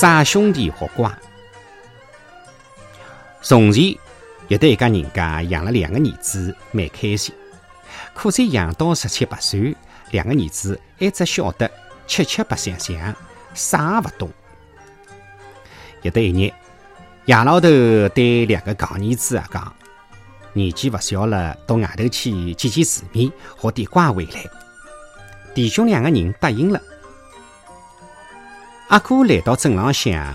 [0.00, 1.18] 傻兄弟和瓜。
[3.42, 3.98] 从前
[4.46, 7.34] 有得一家人家养了两个儿子，蛮开心。
[8.14, 9.74] 可是养到十七八岁，
[10.12, 11.68] 两个儿子还只晓得
[12.06, 13.12] 吃吃白相相，
[13.54, 14.30] 啥也勿懂。
[16.02, 16.52] 有得一日，
[17.24, 17.68] 爷老头
[18.10, 19.74] 对两个戆儿子啊讲
[20.54, 24.44] ：“年纪勿小了，到外头去见见世面，学点乖回来。”
[25.56, 26.80] 弟兄两个人答应了。
[28.88, 30.34] 阿哥来到镇浪向，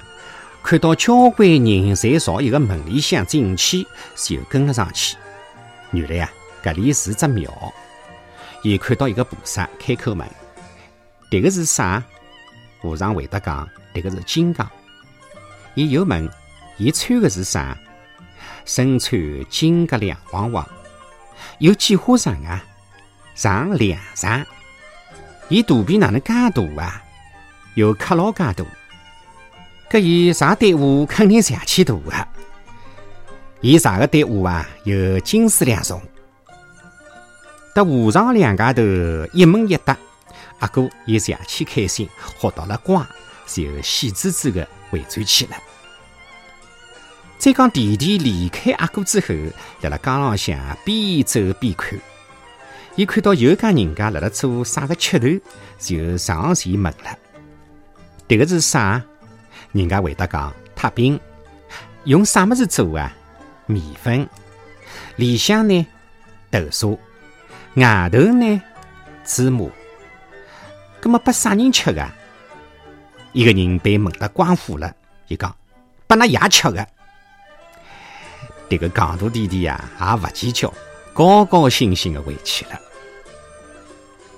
[0.61, 3.85] 看到交关人侪朝一个门里向进去，
[4.15, 5.17] 就跟了上去。
[5.91, 6.31] 原来啊，
[6.63, 7.51] 搿里是只庙。
[8.61, 10.27] 伊看到一个菩萨开口问
[11.31, 12.03] ：“迭个是啥？”
[12.79, 14.69] 和尚回答讲：“迭个是金刚。”
[15.73, 16.29] 伊又问
[16.77, 17.75] ：“伊穿的是啥？”
[18.65, 20.67] 身穿金甲亮晃晃，
[21.57, 22.63] 有几花长啊？
[23.33, 24.45] 长两丈。
[25.49, 27.03] 伊肚皮哪能介大啊？
[27.75, 28.65] 有克老介大。
[29.89, 32.27] 搿伊啥队伍肯定上去大个！
[33.61, 36.01] 伊啥个队伍啊，有金丝两重。
[37.75, 38.81] 得和尚两家头
[39.33, 39.97] 一问一答，
[40.59, 43.05] 阿哥也上去开心，学到了乖，
[43.47, 45.55] 就喜滋滋的回转去了。
[47.37, 49.27] 再讲弟弟离开阿哥之后，
[49.81, 51.99] 辣辣江浪向边走边看，
[52.95, 55.27] 伊看到有家人家辣辣做啥个吃头，
[55.79, 57.17] 就上前问了
[58.27, 59.03] ：“迭个是啥？”
[59.73, 61.19] 人家回答讲：“塔饼，
[62.05, 63.15] 用啥么子做啊？
[63.65, 64.27] 面粉，
[65.15, 65.87] 里向呢
[66.51, 66.97] 豆沙，
[67.75, 68.61] 外头呢
[69.25, 69.69] 芝麻。
[70.99, 72.07] 葛么拨啥人吃个？
[73.31, 74.93] 一个人被问得光火了，
[75.27, 75.55] 伊讲
[76.07, 76.87] ：“拨㑚爷吃个。”
[78.69, 80.73] 这个戆大弟弟呀，也勿计较，
[81.13, 82.79] 高高兴兴的回去了。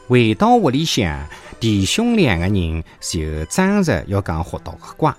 [0.08, 1.28] 回到屋里向，
[1.60, 5.14] 弟兄两个人就争着要讲学到个乖。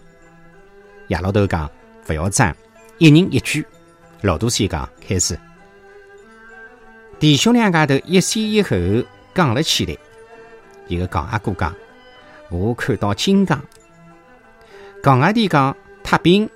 [1.08, 1.68] 爷老头讲
[2.08, 2.54] 勿要争，
[2.98, 3.66] 一人一句。
[4.22, 5.38] 老大先讲开始。
[7.18, 8.76] 弟兄两家头一先一后
[9.34, 9.96] 讲了起来。
[10.86, 11.74] 一个戆阿哥讲
[12.48, 13.60] ：“我看到金刚。”
[15.02, 16.48] 戆阿弟讲：“太平。”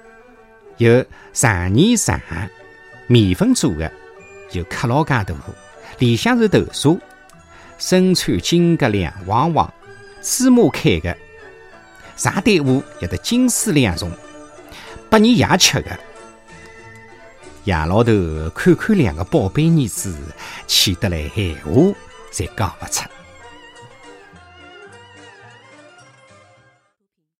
[0.79, 2.19] 有长泥长
[3.07, 3.91] 面粉做的，
[4.53, 5.35] 有克老介大，
[5.99, 6.97] 里向是豆沙，
[7.81, 9.73] 身穿金甲亮晃晃，
[10.21, 11.17] 芝麻开的，
[12.15, 14.13] 上队伍也得金丝两重，
[15.09, 15.99] 拨你爷吃的。
[17.65, 18.13] 爷老头
[18.55, 20.15] 看看两个宝贝儿子，
[20.67, 21.95] 气得来闲话
[22.31, 23.09] 侪讲勿出。